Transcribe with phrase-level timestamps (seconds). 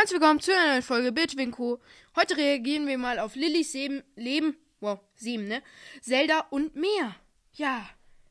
[0.00, 1.78] Herzlich willkommen zu einer neuen Folge Bitwinko.
[2.16, 5.62] Heute reagieren wir mal auf Lillys Leben, Leben, wow, sieben, ne?
[6.00, 7.16] Zelda und mehr.
[7.52, 7.86] Ja,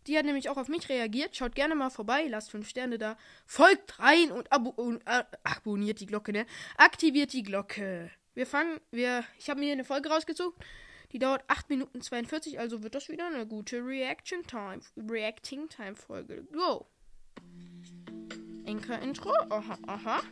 [0.08, 1.36] die hat nämlich auch auf mich reagiert.
[1.36, 3.20] Schaut gerne mal vorbei, lasst fünf Sterne da.
[3.46, 6.48] Folgt rein und abo und, äh, abonniert die Glocke, ne?
[6.76, 8.10] Aktiviert die Glocke.
[8.34, 10.58] Wir fangen, wir, ich habe mir hier eine Folge rausgezogen.
[11.12, 15.96] Die dauert 8 Minuten 42, also wird das wieder eine gute Reaction Time, Reacting Time
[15.96, 16.48] Folge.
[16.52, 16.88] Go.
[18.66, 19.34] Enker Intro.
[19.52, 20.24] Aha, aha.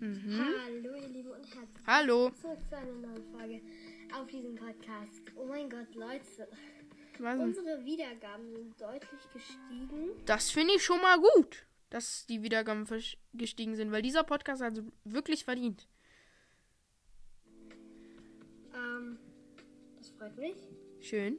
[0.00, 0.54] Mhm.
[0.64, 2.30] Hallo ihr Lieben und herzlich Hallo.
[2.30, 3.60] zurück zu einer neuen Folge
[4.14, 5.22] auf diesem Podcast.
[5.34, 6.48] Oh mein Gott, Leute.
[7.18, 7.38] Was?
[7.40, 10.10] Unsere Wiedergaben sind deutlich gestiegen.
[10.24, 12.86] Das finde ich schon mal gut, dass die Wiedergaben
[13.34, 15.88] gestiegen sind, weil dieser Podcast hat wirklich verdient.
[18.72, 19.18] Ähm,
[19.96, 20.56] das freut mich.
[21.00, 21.38] Schön.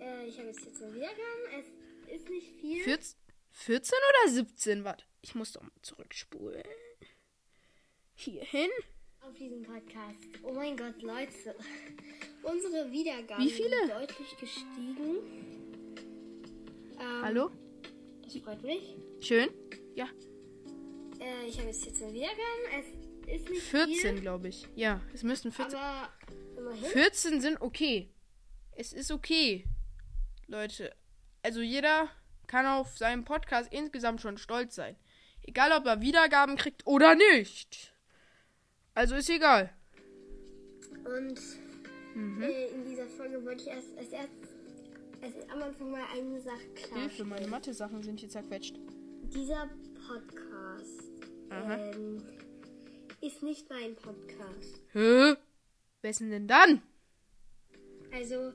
[0.00, 1.60] Äh, ich habe jetzt jetzt eine Wiedergaben.
[2.08, 2.82] Es ist nicht viel.
[2.82, 3.18] 14,
[3.50, 4.84] 14 oder 17?
[4.84, 6.62] Warte, ich muss doch mal zurückspulen.
[8.14, 8.70] Hierhin.
[9.20, 10.18] auf diesem Podcast.
[10.42, 11.54] Oh mein Gott, Leute.
[12.42, 13.76] Unsere Wiedergaben Wie viele?
[13.78, 15.16] sind deutlich gestiegen.
[17.00, 17.50] Ähm, Hallo?
[18.22, 18.96] Das freut mich.
[19.20, 19.48] Schön.
[19.94, 20.08] Ja,
[21.20, 22.38] Äh, ich habe jetzt jetzt eine Wiedergaben.
[23.26, 24.20] Es ist nicht 14, viel.
[24.20, 24.66] glaube ich.
[24.74, 25.78] Ja, es müssten 14.
[25.78, 26.08] Aber
[26.58, 26.84] immerhin.
[26.84, 28.10] 14 sind okay.
[28.72, 29.64] Es ist okay.
[30.46, 30.94] Leute,
[31.42, 32.10] also jeder
[32.46, 34.96] kann auf seinen Podcast insgesamt schon stolz sein.
[35.42, 37.93] Egal, ob er Wiedergaben kriegt oder nicht.
[38.94, 39.70] Also ist egal.
[41.04, 41.40] Und
[42.14, 42.42] Mhm.
[42.42, 44.48] äh, in dieser Folge wollte ich erst als erstes
[45.20, 46.58] als am Anfang mal eine Sache
[46.94, 47.48] Hilfe, meine.
[47.48, 48.76] Mathe-Sachen sind hier zerquetscht.
[49.34, 49.68] Dieser
[50.06, 51.02] Podcast
[51.50, 52.22] ähm,
[53.20, 54.80] ist nicht mein Podcast.
[54.92, 55.34] Hä?
[56.02, 56.82] Wessen denn dann?
[58.12, 58.52] Also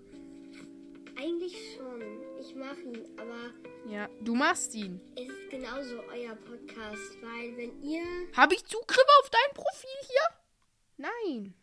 [1.17, 2.01] eigentlich schon.
[2.39, 3.51] Ich mache ihn, aber
[3.91, 5.01] Ja, du machst ihn.
[5.15, 8.03] es ist genauso euer Podcast, weil wenn ihr
[8.35, 11.07] Habe ich Zugriff auf dein Profil hier?
[11.09, 11.53] Nein.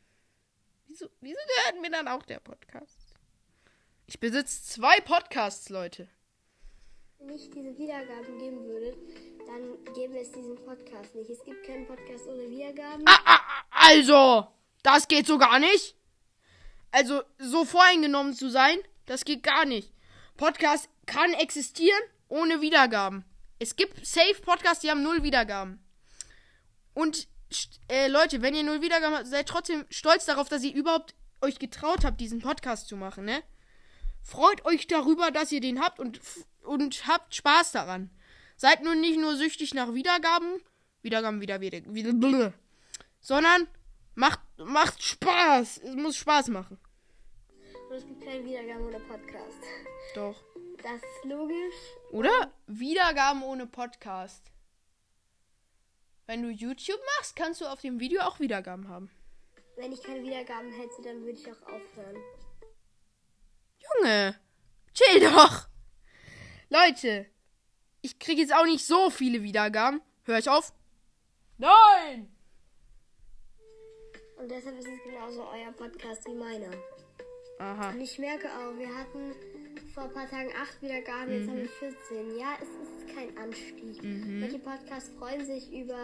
[0.86, 3.14] Wieso, wieso gehört mir dann auch der Podcast?
[4.06, 6.08] Ich besitze zwei Podcasts, Leute.
[7.20, 8.96] nicht diese Wiedergaben geben würdet,
[9.46, 11.30] dann gäbe es diesen Podcast nicht.
[11.30, 13.02] Es gibt keinen Podcast ohne Wiedergaben.
[13.06, 14.46] Ah, ah, ah, also,
[14.82, 15.96] das geht so gar nicht.
[16.92, 19.92] Also, so voreingenommen zu sein, das geht gar nicht.
[20.36, 23.24] Podcast kann existieren ohne Wiedergaben.
[23.58, 25.82] Es gibt Safe Podcasts, die haben null Wiedergaben.
[26.94, 27.28] Und
[27.88, 31.58] äh, Leute, wenn ihr null Wiedergaben habt, seid trotzdem stolz darauf, dass ihr überhaupt euch
[31.58, 33.42] getraut habt, diesen Podcast zu machen, ne?
[34.22, 36.20] Freut euch darüber, dass ihr den habt und,
[36.64, 38.10] und habt Spaß daran.
[38.56, 40.60] Seid nun nicht nur süchtig nach Wiedergaben,
[41.02, 42.50] Wiedergaben, wieder, wieder, wieder, blö,
[43.20, 43.68] sondern
[44.14, 45.78] macht, macht Spaß.
[45.78, 46.78] Es muss Spaß machen.
[47.96, 49.62] Und es gibt keine Wiedergaben ohne Podcast.
[50.14, 50.44] Doch.
[50.82, 51.74] Das ist logisch.
[52.10, 52.52] Oder?
[52.66, 54.52] Wiedergaben ohne Podcast.
[56.26, 59.10] Wenn du YouTube machst, kannst du auf dem Video auch Wiedergaben haben.
[59.76, 62.16] Wenn ich keine Wiedergaben hätte, dann würde ich auch aufhören.
[63.78, 64.38] Junge,
[64.92, 65.66] chill doch.
[66.68, 67.24] Leute,
[68.02, 70.02] ich kriege jetzt auch nicht so viele Wiedergaben.
[70.24, 70.74] Hör ich auf?
[71.56, 72.30] Nein!
[74.36, 76.76] Und deshalb ist es genauso euer Podcast wie meiner.
[77.58, 77.90] Aha.
[77.90, 79.32] Und ich merke auch, wir hatten
[79.94, 82.38] vor ein paar Tagen 8 Wiedergaben, jetzt haben wir 14.
[82.38, 84.02] Ja, es ist kein Anstieg.
[84.02, 85.98] Manche Podcasts freuen sich über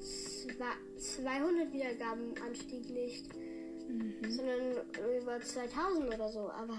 [0.00, 3.26] zwei- 200 Wiedergaben Anstieg nicht,
[4.28, 4.86] sondern
[5.20, 6.48] über 2000 oder so.
[6.50, 6.76] Aber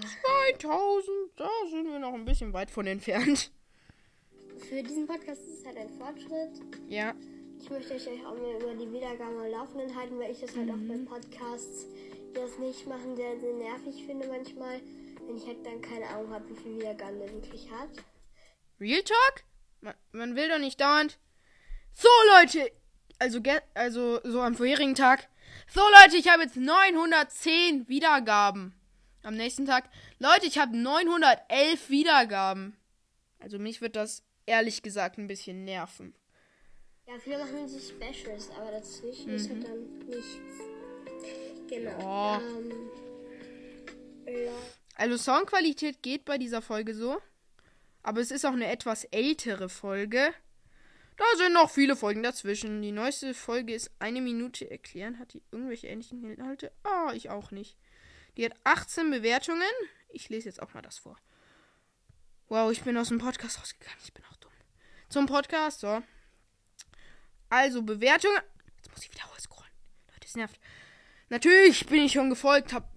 [0.48, 3.50] 2000, da sind wir noch ein bisschen weit von entfernt.
[4.68, 6.60] für diesen Podcast ist es halt ein Fortschritt.
[6.88, 7.14] Ja.
[7.60, 10.70] Ich möchte euch auch mal über die Wiedergaben am Laufenden halten, weil ich das halt
[10.70, 11.86] auch bei Podcasts,
[12.30, 14.80] die das nicht machen, sehr, sehr nervig finde manchmal.
[15.26, 17.90] Wenn ich halt dann keine Ahnung habe, wie viele Wiedergaben der wirklich hat.
[18.80, 19.44] Real Talk?
[19.80, 21.18] Man, man will doch nicht dauernd.
[21.94, 22.08] So,
[22.38, 22.72] Leute.
[23.18, 23.40] Also,
[23.74, 25.28] also, so am vorherigen Tag.
[25.68, 28.74] So, Leute, ich habe jetzt 910 Wiedergaben.
[29.22, 29.90] Am nächsten Tag.
[30.18, 32.76] Leute, ich habe 911 Wiedergaben.
[33.38, 36.14] Also, mich wird das ehrlich gesagt ein bisschen nerven.
[37.06, 40.79] Ja, viele machen sich Specials, aber dazwischen ist halt dann nichts.
[41.70, 42.36] Genau.
[42.36, 42.40] Oh.
[42.40, 42.90] Ähm,
[44.26, 44.52] ja.
[44.96, 47.22] Also, Soundqualität geht bei dieser Folge so.
[48.02, 50.34] Aber es ist auch eine etwas ältere Folge.
[51.16, 52.82] Da sind noch viele Folgen dazwischen.
[52.82, 55.18] Die neueste Folge ist eine Minute erklären.
[55.18, 56.72] Hat die irgendwelche ähnlichen Inhalte?
[56.82, 57.76] Ah, ich auch nicht.
[58.36, 59.62] Die hat 18 Bewertungen.
[60.08, 61.16] Ich lese jetzt auch mal das vor.
[62.48, 64.00] Wow, ich bin aus dem Podcast rausgegangen.
[64.02, 64.50] Ich bin auch dumm.
[65.08, 66.02] Zum Podcast, so.
[67.48, 68.40] Also, Bewertungen.
[68.76, 69.70] Jetzt muss ich wieder scrollen.
[70.08, 70.58] Leute, es nervt.
[71.30, 72.92] Natürlich bin ich schon gefolgt, hab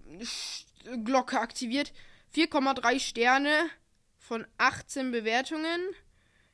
[1.03, 1.93] Glocke aktiviert.
[2.35, 3.69] 4,3 Sterne
[4.17, 5.79] von 18 Bewertungen.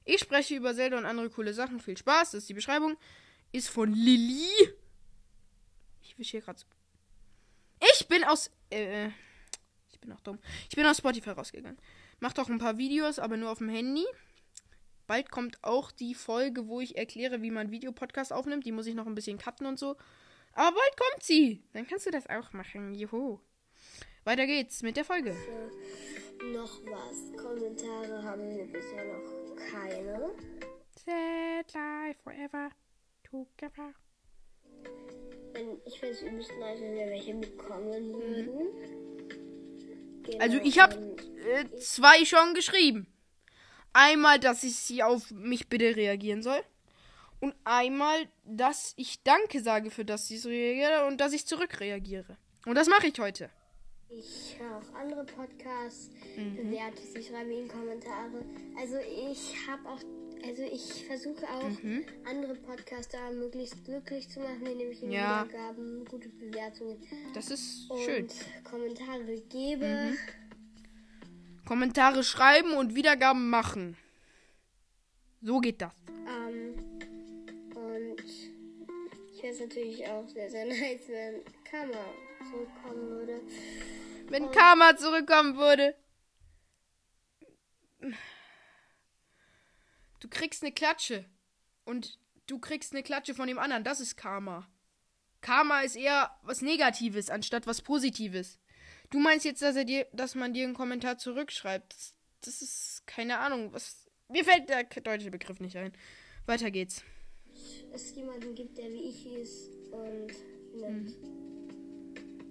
[0.04, 1.80] Ich spreche über Zelda und andere coole Sachen.
[1.80, 2.32] Viel Spaß.
[2.32, 2.98] Das ist die Beschreibung.
[3.52, 4.50] Ist von Lilly.
[6.02, 6.62] Ich wisch hier gerade.
[7.94, 8.52] Ich bin aus.
[8.70, 9.10] Äh,
[9.90, 10.40] ich bin auch dumm.
[10.70, 11.80] Ich bin aus Spotify rausgegangen.
[12.20, 14.06] Macht auch ein paar Videos, aber nur auf dem Handy.
[15.08, 18.66] Bald kommt auch die Folge, wo ich erkläre, wie man Videopodcast aufnimmt.
[18.66, 19.96] Die muss ich noch ein bisschen cutten und so.
[20.60, 21.64] Aber bald kommt sie.
[21.72, 22.94] Dann kannst du das auch machen.
[22.94, 23.40] Juhu.
[24.26, 25.32] Weiter geht's mit der Folge.
[25.32, 27.42] So, noch was.
[27.42, 30.32] Kommentare haben wir bisher noch keine.
[31.06, 32.72] Sad life forever
[33.24, 33.94] together.
[35.86, 38.68] Ich es übelst nice, wenn wir welche bekommen würden.
[40.24, 43.08] Genau, Also ich habe äh, zwei schon geschrieben.
[43.94, 46.62] Einmal, dass ich sie auf mich bitte reagieren soll.
[47.42, 52.38] Und einmal, dass ich Danke sage für das sie so reagiere und dass ich zurückreagiere.
[52.66, 53.50] Und das mache ich heute.
[54.10, 56.56] Ich höre auch andere Podcasts, Mhm.
[56.56, 58.44] bewerte sie, schreibe ihnen Kommentare.
[58.78, 60.00] Also ich habe auch,
[60.44, 62.04] also ich versuche auch Mhm.
[62.28, 65.46] andere Podcaster möglichst glücklich zu machen, indem ich ihnen Ja.
[65.46, 66.98] Wiedergaben, gute Bewertungen
[67.36, 68.28] Das ist und schön.
[68.64, 69.86] Kommentare gebe.
[69.86, 70.18] Mhm.
[71.66, 73.96] Kommentare schreiben und Wiedergaben machen.
[75.42, 75.94] So geht das.
[79.60, 82.06] Es natürlich auch sehr, sehr nice, wenn Karma
[82.50, 83.42] zurückkommen würde.
[84.30, 85.96] Wenn Karma zurückkommen würde.
[90.20, 91.26] Du kriegst eine Klatsche.
[91.86, 93.84] Und du kriegst eine Klatsche von dem anderen.
[93.84, 94.68] Das ist Karma.
[95.42, 98.60] Karma ist eher was Negatives anstatt was Positives.
[99.10, 101.94] Du meinst jetzt, dass er dir, dass man dir einen Kommentar zurückschreibt.
[101.94, 103.74] Das, das ist keine Ahnung.
[103.74, 105.94] Was, mir fällt der deutsche Begriff nicht ein.
[106.46, 107.04] Weiter geht's.
[107.94, 110.28] Es jemanden gibt, der wie ich ist und
[110.80, 111.16] nett.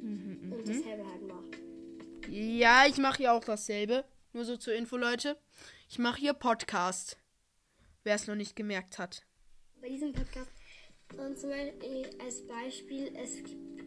[0.02, 0.52] Mhm.
[0.52, 1.58] Und dasselbe halt macht.
[2.30, 4.04] Ja, ich mache hier auch dasselbe.
[4.32, 5.36] Nur so zur Info, Leute.
[5.88, 7.16] Ich mache hier Podcast.
[8.04, 9.22] Wer es noch nicht gemerkt hat.
[9.80, 10.50] bei diesem Podcast.
[11.16, 13.38] Und zum Beispiel als Beispiel, es,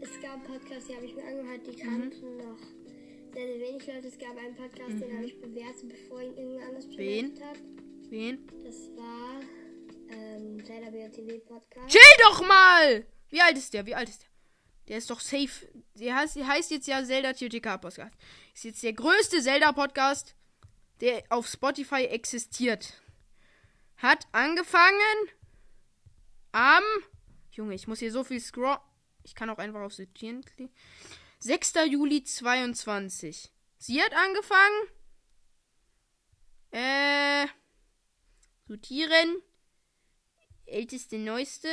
[0.01, 2.57] es gab Podcasts, die habe ich mir angehört, die kannten noch
[3.33, 4.07] sehr, sehr wenig Leute.
[4.07, 7.33] Es gab einen Podcast, den habe ich bewertet, bevor ihn irgendwer anders Wen?
[7.35, 7.57] bewertet hat.
[8.09, 8.39] Wen?
[10.71, 11.89] Zelda BOTW Podcast.
[11.89, 13.05] Chill doch mal!
[13.27, 13.85] Wie alt ist der?
[13.85, 14.29] Wie alt ist der?
[14.87, 15.67] Der ist doch safe.
[15.95, 18.15] Der heißt, der heißt jetzt ja Zelda TTK Podcast.
[18.53, 20.33] Ist jetzt der größte Zelda Podcast,
[21.01, 23.01] der auf Spotify existiert.
[23.97, 25.29] Hat angefangen
[26.53, 26.83] am.
[27.51, 28.79] Junge, ich muss hier so viel scroll.
[29.23, 30.73] Ich kann auch einfach auf Sortieren klicken.
[31.39, 31.73] 6.
[31.89, 33.51] Juli 22.
[33.77, 34.87] Sie hat angefangen.
[36.71, 37.47] Äh.
[38.69, 39.41] Sortieren.
[40.65, 41.67] Älteste, neueste.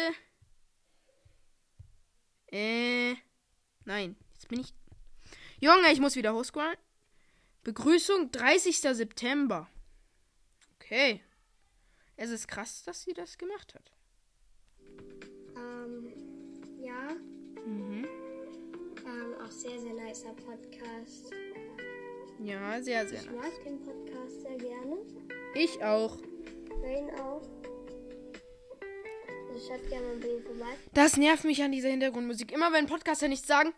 [2.50, 3.14] Äh.
[3.85, 4.75] Nein, jetzt bin ich.
[5.61, 6.76] Junge, ich muss wieder hochscrollen.
[7.64, 8.79] Begrüßung 30.
[8.81, 9.69] September.
[10.76, 11.20] Okay.
[12.17, 13.93] Es ist krass, dass sie das gemacht hat.
[15.56, 16.12] Ähm,
[16.81, 17.14] ja,
[17.67, 18.05] Mhm.
[19.05, 21.31] ähm, auch sehr, sehr nicer Podcast.
[22.40, 23.37] Ja, sehr, sehr Ich nice.
[23.37, 24.96] mag den Podcast sehr gerne.
[25.55, 26.19] Ich auch.
[26.82, 27.43] Rain auch.
[29.49, 30.77] Also schaut gerne mal bei vorbei.
[30.95, 32.53] Das nervt mich an dieser Hintergrundmusik.
[32.53, 33.73] Immer wenn Podcaster nichts sagen.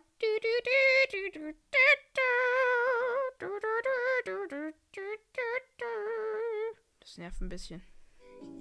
[7.00, 7.82] Das nervt ein bisschen.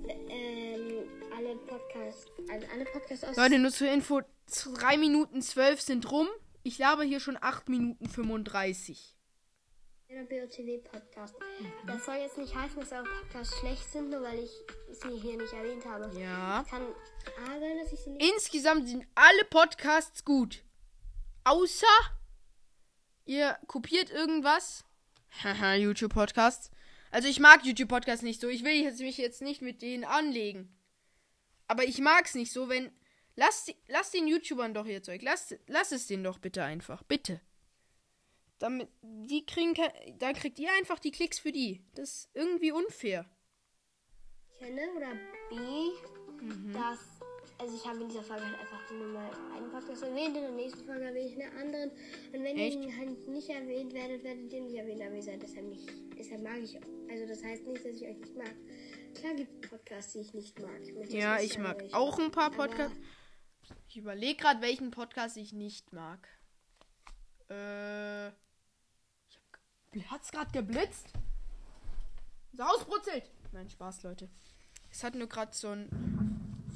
[0.07, 4.21] Ähm, alle Podcasts, also alle Podcasts aus Leute, nur zur Info:
[4.75, 6.27] 3 Minuten 12 sind rum.
[6.63, 9.15] Ich laber hier schon 8 Minuten 35.
[10.09, 11.35] der BOTW Podcast.
[11.85, 14.49] Das soll jetzt nicht heißen, dass eure Podcasts schlecht sind, nur weil ich
[14.91, 16.09] sie hier nicht erwähnt habe.
[16.19, 16.65] Ja.
[16.69, 16.81] Kann
[17.45, 18.31] A sein, dass ich sie nicht.
[18.33, 20.63] Insgesamt sind alle Podcasts gut.
[21.43, 21.85] Außer
[23.25, 24.83] ihr kopiert irgendwas.
[25.43, 26.71] Haha, YouTube-Podcasts.
[27.11, 28.47] Also ich mag YouTube-Podcasts nicht so.
[28.49, 30.75] Ich will jetzt, mich jetzt nicht mit denen anlegen.
[31.67, 32.91] Aber ich mag's nicht so, wenn.
[33.35, 35.21] Lass, die- lass den YouTubern doch ihr Zeug.
[35.21, 37.03] Lass, lass es denen doch bitte einfach.
[37.03, 37.39] Bitte.
[38.59, 41.81] Damit, die kriegen kein, da kriegt ihr einfach die Klicks für die.
[41.95, 43.25] Das ist irgendwie unfair.
[44.59, 45.11] kenne oder
[45.49, 45.55] B,
[46.73, 46.99] dass.
[47.61, 50.51] Also ich habe in dieser Folge halt einfach nur mal einen Podcast erwähnt, in der
[50.51, 51.89] nächsten Folge erwähne ich einen anderen.
[51.91, 52.77] Und wenn Echt?
[52.81, 55.89] ihr halt nicht erwähnt werdet, werdet ihr nicht erwähnt, aber ihr seid deshalb nicht.
[56.17, 56.87] Deshalb mag ich auch.
[57.11, 58.55] Also das heißt nicht, dass ich euch nicht mag.
[59.13, 60.79] Klar gibt es Podcasts, die ich nicht mag.
[60.81, 61.95] Ich Ja, ich mag welche.
[61.97, 62.97] auch ein paar Podcasts.
[63.89, 66.25] Ich überlege gerade, welchen Podcast ich nicht mag.
[67.49, 68.31] Äh.
[70.09, 71.07] Hat's gerade geblitzt?
[72.53, 73.23] So ausbrutzelt!
[73.51, 74.29] Nein, Spaß, Leute.
[74.91, 75.89] Es hat nur gerade so ein.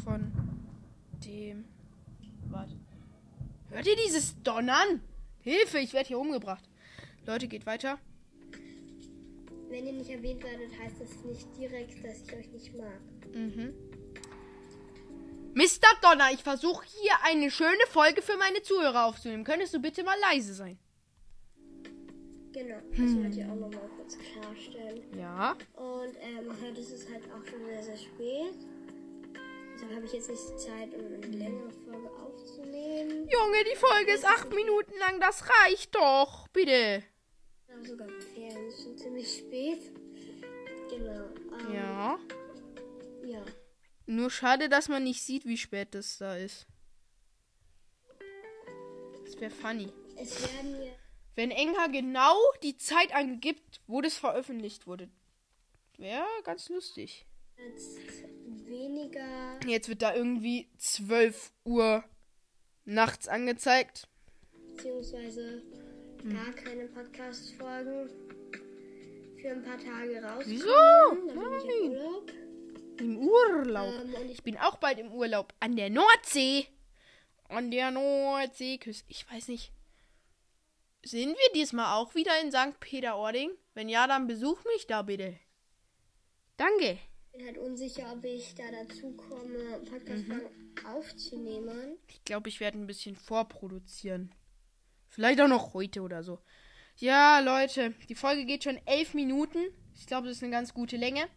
[0.03, 0.31] Von
[1.23, 1.65] dem.
[2.49, 2.75] Warte.
[3.69, 5.01] Hört ihr dieses Donnern?
[5.41, 6.63] Hilfe, ich werde hier umgebracht.
[7.25, 7.99] Leute, geht weiter.
[9.69, 12.99] wenn ihr nicht erwähnt werdet, heißt das nicht direkt, dass ich euch nicht mag.
[13.33, 13.73] Mhm.
[15.53, 15.87] Mr.
[16.01, 19.43] Donner, ich versuche hier eine schöne Folge für meine Zuhörer aufzunehmen.
[19.43, 20.79] Könntest du bitte mal leise sein?
[22.53, 25.01] Genau, das wollte ich auch nochmal kurz klarstellen.
[25.17, 25.57] Ja.
[25.73, 28.53] Und ähm, heute ist es halt auch schon sehr, sehr spät.
[29.73, 33.27] Deshalb habe ich jetzt nicht die Zeit, um eine längere Folge aufzunehmen.
[33.27, 35.19] Junge, die Folge ist acht Minuten lang.
[35.19, 36.47] Das reicht doch.
[36.49, 37.03] Bitte.
[37.73, 39.91] Aber sogar Ferien ist schon ziemlich spät.
[40.89, 41.25] Genau.
[41.67, 42.19] Ähm, Ja.
[43.25, 43.45] Ja.
[44.05, 46.67] Nur schade, dass man nicht sieht, wie spät es da ist.
[49.25, 49.91] Das wäre funny.
[50.15, 50.91] Es werden ja
[51.35, 55.09] Wenn Enka genau die Zeit angibt, wo das veröffentlicht wurde.
[55.97, 57.25] Wäre ganz lustig.
[57.57, 57.97] jetzt
[58.67, 59.59] weniger.
[59.65, 62.03] Jetzt wird da irgendwie 12 Uhr
[62.85, 64.07] nachts angezeigt.
[64.75, 65.61] beziehungsweise
[66.23, 66.33] Hm.
[66.33, 68.09] gar keine Podcast-Folgen
[69.39, 70.45] für ein paar Tage rauskommen.
[70.47, 71.35] Wieso?
[71.35, 71.91] Nein.
[71.91, 72.31] Urlaub.
[72.99, 73.93] Im Urlaub.
[74.03, 75.53] Ähm, ich Ich bin auch bald im Urlaub.
[75.59, 76.65] An der Nordsee.
[77.49, 78.75] An der Nordsee.
[78.75, 79.71] Küss- Ich weiß nicht.
[81.05, 82.79] Sind wir diesmal auch wieder in St.
[82.79, 83.51] Peter-Ording?
[83.73, 85.37] Wenn ja, dann besuch mich da bitte.
[86.57, 86.97] Danke.
[87.33, 90.85] bin halt unsicher, ob ich da dazu komme, Podcast-Folgen Mhm.
[90.85, 91.97] aufzunehmen.
[92.07, 94.33] Ich glaube, ich werde ein bisschen vorproduzieren.
[95.09, 96.39] Vielleicht auch noch heute oder so.
[96.97, 99.65] Ja, Leute, die Folge geht schon elf Minuten.
[99.95, 101.27] Ich glaube, das ist eine ganz gute Länge.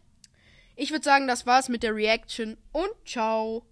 [0.75, 3.65] Ich würde sagen, das war's mit der Reaction und ciao.